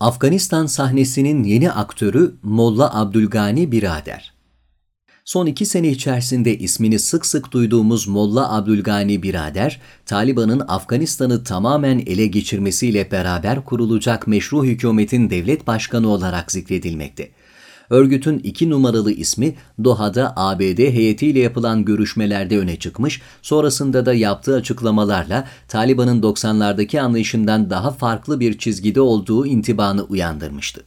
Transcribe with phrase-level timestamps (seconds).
[0.00, 4.34] Afganistan sahnesinin yeni aktörü Molla Abdülgani Birader.
[5.24, 12.26] Son iki sene içerisinde ismini sık sık duyduğumuz Molla Abdülgani Birader, Taliban'ın Afganistan'ı tamamen ele
[12.26, 17.30] geçirmesiyle beraber kurulacak meşru hükümetin devlet başkanı olarak zikredilmekte.
[17.90, 25.48] Örgütün iki numaralı ismi Doha'da ABD heyetiyle yapılan görüşmelerde öne çıkmış, sonrasında da yaptığı açıklamalarla
[25.68, 30.84] Taliban'ın 90'lardaki anlayışından daha farklı bir çizgide olduğu intibanı uyandırmıştı.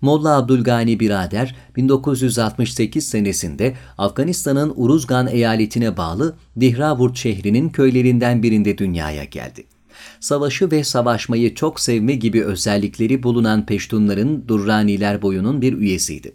[0.00, 9.64] Molla Abdülgani Birader 1968 senesinde Afganistan'ın Uruzgan eyaletine bağlı Dihravurt şehrinin köylerinden birinde dünyaya geldi.
[10.20, 16.32] Savaşı ve savaşmayı çok sevme gibi özellikleri bulunan Peştunların Durraniler boyunun bir üyesiydi.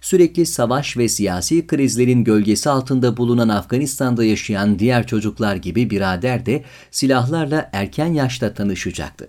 [0.00, 6.64] Sürekli savaş ve siyasi krizlerin gölgesi altında bulunan Afganistan'da yaşayan diğer çocuklar gibi birader de
[6.90, 9.28] silahlarla erken yaşta tanışacaktı.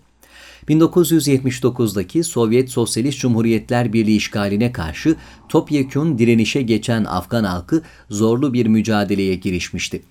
[0.69, 5.15] 1979'daki Sovyet Sosyalist Cumhuriyetler Birliği işgaline karşı
[5.49, 10.01] topyekun direnişe geçen Afgan halkı zorlu bir mücadeleye girişmişti.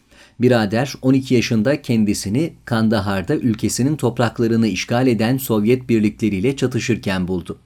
[0.41, 7.59] Birader 12 yaşında kendisini Kandahar'da ülkesinin topraklarını işgal eden Sovyet birlikleriyle çatışırken buldu.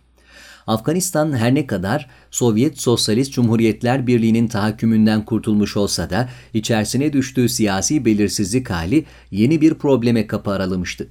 [0.66, 8.04] Afganistan her ne kadar Sovyet Sosyalist Cumhuriyetler Birliği'nin tahakkümünden kurtulmuş olsa da içerisine düştüğü siyasi
[8.04, 11.08] belirsizlik hali yeni bir probleme kapı aralamıştı.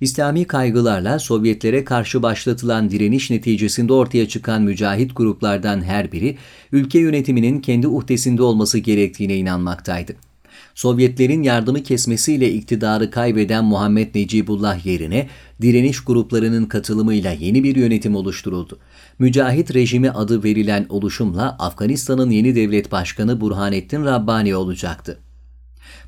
[0.00, 6.36] İslami kaygılarla Sovyetlere karşı başlatılan direniş neticesinde ortaya çıkan mücahit gruplardan her biri
[6.72, 10.31] ülke yönetiminin kendi uhdesinde olması gerektiğine inanmaktaydı.
[10.74, 15.28] Sovyetlerin yardımı kesmesiyle iktidarı kaybeden Muhammed Necibullah yerine
[15.62, 18.78] direniş gruplarının katılımıyla yeni bir yönetim oluşturuldu.
[19.18, 25.18] Mücahit rejimi adı verilen oluşumla Afganistan'ın yeni devlet başkanı Burhanettin Rabbani olacaktı.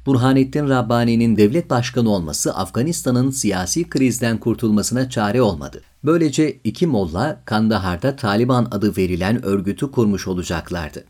[0.07, 5.81] Burhanettin Rabbani'nin devlet başkanı olması Afganistan'ın siyasi krizden kurtulmasına çare olmadı.
[6.05, 11.05] Böylece iki molla Kandahar'da Taliban adı verilen örgütü kurmuş olacaklardı.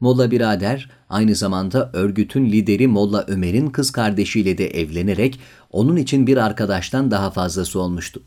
[0.00, 6.36] Molla Birader aynı zamanda örgütün lideri Molla Ömer'in kız kardeşiyle de evlenerek onun için bir
[6.36, 8.22] arkadaştan daha fazlası olmuştu.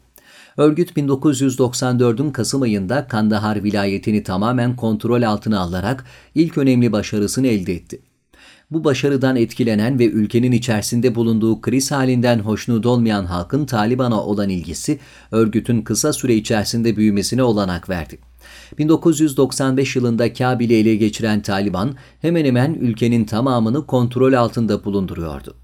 [0.58, 6.06] Örgüt 1994'ün Kasım ayında Kandahar vilayetini tamamen kontrol altına alarak
[6.36, 8.00] ilk önemli başarısını elde etti.
[8.72, 15.00] Bu başarıdan etkilenen ve ülkenin içerisinde bulunduğu kriz halinden hoşnut olmayan halkın Taliban'a olan ilgisi
[15.31, 18.19] örgütün kısa süre içerisinde büyümesine olanak verdi.
[18.78, 25.56] 1995 yılında Kabil'i ele geçiren Taliban hemen hemen ülkenin tamamını kontrol altında bulunduruyordu.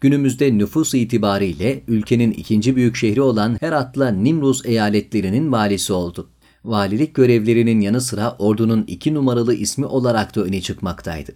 [0.00, 6.28] Günümüzde nüfus itibariyle ülkenin ikinci büyük şehri olan Herat'la Nimruz eyaletlerinin valisi oldu.
[6.64, 11.32] Valilik görevlerinin yanı sıra ordunun iki numaralı ismi olarak da öne çıkmaktaydı.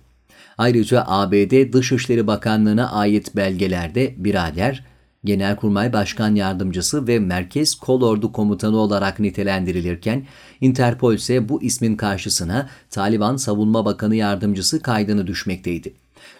[0.58, 4.84] Ayrıca ABD Dışişleri Bakanlığı'na ait belgelerde birader,
[5.24, 10.26] Genelkurmay Başkan Yardımcısı ve Merkez Kolordu Komutanı olarak nitelendirilirken,
[10.60, 15.94] Interpol ise bu ismin karşısına Taliban Savunma Bakanı Yardımcısı kaydını düşmekteydi.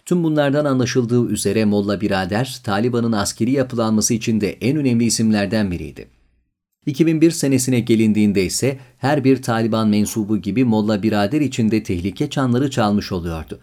[0.05, 6.09] Tüm bunlardan anlaşıldığı üzere Molla Birader, Taliban'ın askeri yapılanması için de en önemli isimlerden biriydi.
[6.87, 13.13] 2001 senesine gelindiğinde ise her bir Taliban mensubu gibi Molla Birader içinde tehlike çanları çalmış
[13.13, 13.61] oluyordu.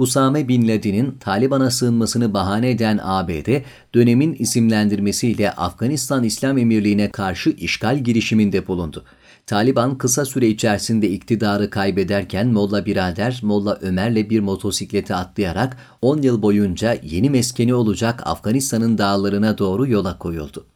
[0.00, 3.62] Usame Bin Laden'in Taliban'a sığınmasını bahane eden ABD,
[3.94, 9.04] dönemin isimlendirmesiyle Afganistan İslam Emirliği'ne karşı işgal girişiminde bulundu.
[9.46, 16.42] Taliban kısa süre içerisinde iktidarı kaybederken Molla Birader, Molla Ömer'le bir motosiklete atlayarak 10 yıl
[16.42, 20.66] boyunca yeni meskeni olacak Afganistan'ın dağlarına doğru yola koyuldu.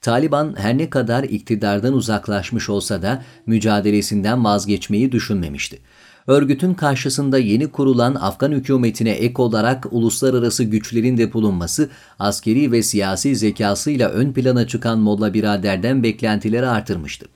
[0.00, 5.78] Taliban her ne kadar iktidardan uzaklaşmış olsa da mücadelesinden vazgeçmeyi düşünmemişti.
[6.26, 13.36] Örgütün karşısında yeni kurulan Afgan hükümetine ek olarak uluslararası güçlerin de bulunması, askeri ve siyasi
[13.36, 17.26] zekasıyla ön plana çıkan Molla Birader'den beklentileri artırmıştı.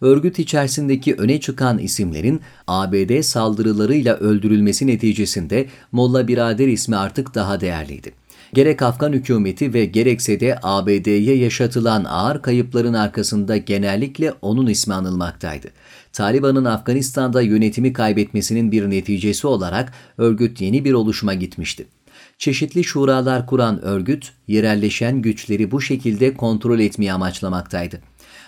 [0.00, 8.23] Örgüt içerisindeki öne çıkan isimlerin ABD saldırılarıyla öldürülmesi neticesinde Molla Birader ismi artık daha değerliydi.
[8.54, 15.68] Gerek Afgan hükümeti ve gerekse de ABD'ye yaşatılan ağır kayıpların arkasında genellikle onun ismi anılmaktaydı.
[16.12, 21.86] Taliban'ın Afganistan'da yönetimi kaybetmesinin bir neticesi olarak örgüt yeni bir oluşuma gitmişti.
[22.38, 28.00] Çeşitli şuralar kuran örgüt, yerelleşen güçleri bu şekilde kontrol etmeyi amaçlamaktaydı.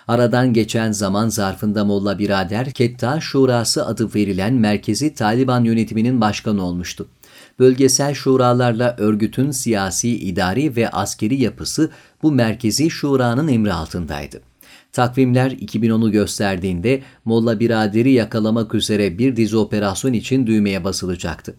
[0.08, 7.06] Aradan geçen zaman zarfında Molla Birader, Ketta Şurası adı verilen merkezi Taliban yönetiminin başkanı olmuştu.
[7.58, 11.90] Bölgesel şuralarla örgütün siyasi, idari ve askeri yapısı
[12.22, 14.40] bu merkezi şuranın emri altındaydı.
[14.92, 21.54] Takvimler 2010'u gösterdiğinde Molla Biraderi yakalamak üzere bir dizi operasyon için düğmeye basılacaktı.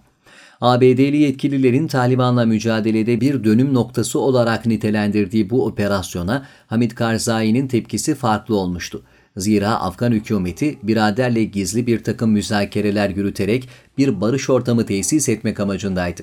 [0.61, 8.55] ABD'li yetkililerin Taliban'la mücadelede bir dönüm noktası olarak nitelendirdiği bu operasyona Hamid Karzai'nin tepkisi farklı
[8.55, 9.03] olmuştu.
[9.37, 16.21] Zira Afgan hükümeti biraderle gizli bir takım müzakereler yürüterek bir barış ortamı tesis etmek amacındaydı.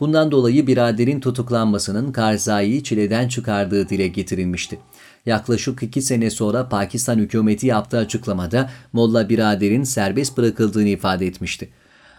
[0.00, 4.78] Bundan dolayı biraderin tutuklanmasının Karzai'yi çileden çıkardığı dile getirilmişti.
[5.26, 11.68] Yaklaşık iki sene sonra Pakistan hükümeti yaptığı açıklamada Molla biraderin serbest bırakıldığını ifade etmişti.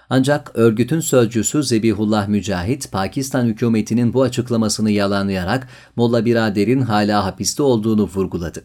[0.10, 8.04] Ancak örgütün sözcüsü Zebihullah Mücahit, Pakistan hükümetinin bu açıklamasını yalanlayarak Molla Birader'in hala hapiste olduğunu
[8.04, 8.64] vurguladı.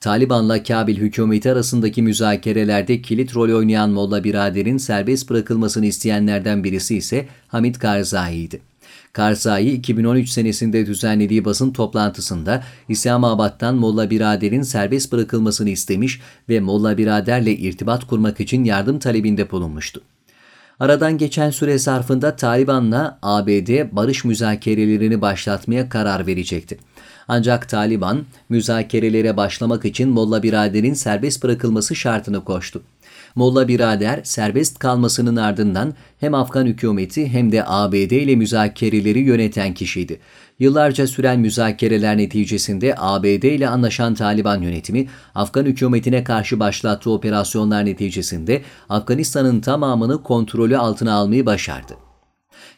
[0.00, 7.28] Taliban'la Kabil hükümeti arasındaki müzakerelerde kilit rol oynayan Molla Birader'in serbest bırakılmasını isteyenlerden birisi ise
[7.48, 8.60] Hamid Karzai'ydi.
[9.12, 17.46] Karzai 2013 senesinde düzenlediği basın toplantısında İslamabad'dan Molla Birader'in serbest bırakılmasını istemiş ve Molla Birader'le
[17.46, 20.02] irtibat kurmak için yardım talebinde bulunmuştu.
[20.80, 26.78] Aradan geçen süre zarfında Taliban'la ABD barış müzakerelerini başlatmaya karar verecekti.
[27.28, 32.82] Ancak Taliban müzakerelere başlamak için Molla Birader'in serbest bırakılması şartını koştu.
[33.36, 40.20] Molla Birader serbest kalmasının ardından hem Afgan hükümeti hem de ABD ile müzakereleri yöneten kişiydi.
[40.58, 48.62] Yıllarca süren müzakereler neticesinde ABD ile anlaşan Taliban yönetimi Afgan hükümetine karşı başlattığı operasyonlar neticesinde
[48.88, 51.92] Afganistan'ın tamamını kontrolü altına almayı başardı.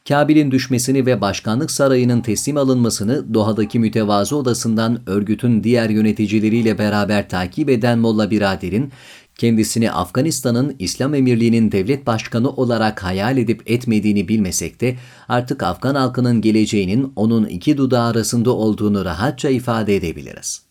[0.09, 7.71] Kabil'in düşmesini ve başkanlık sarayının teslim alınmasını Doha'daki mütevazı odasından örgütün diğer yöneticileriyle beraber takip
[7.71, 8.93] eden Molla Birader'in
[9.39, 14.97] kendisini Afganistan'ın İslam Emirliği'nin devlet başkanı olarak hayal edip etmediğini bilmesek de
[15.29, 20.68] artık Afgan halkının geleceğinin onun iki dudağı arasında olduğunu rahatça ifade edebiliriz.